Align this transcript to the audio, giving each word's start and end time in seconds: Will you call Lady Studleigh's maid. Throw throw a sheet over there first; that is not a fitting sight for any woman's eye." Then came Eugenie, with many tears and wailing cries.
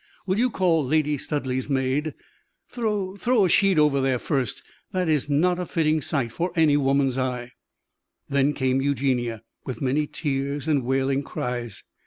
Will 0.25 0.39
you 0.39 0.49
call 0.49 0.83
Lady 0.83 1.15
Studleigh's 1.19 1.69
maid. 1.69 2.15
Throw 2.67 3.15
throw 3.17 3.45
a 3.45 3.49
sheet 3.49 3.77
over 3.77 4.01
there 4.01 4.17
first; 4.17 4.63
that 4.93 5.07
is 5.07 5.29
not 5.29 5.59
a 5.59 5.65
fitting 5.67 6.01
sight 6.01 6.33
for 6.33 6.51
any 6.55 6.75
woman's 6.75 7.19
eye." 7.19 7.51
Then 8.27 8.53
came 8.53 8.81
Eugenie, 8.81 9.39
with 9.63 9.79
many 9.79 10.07
tears 10.07 10.67
and 10.67 10.83
wailing 10.85 11.21
cries. 11.21 11.83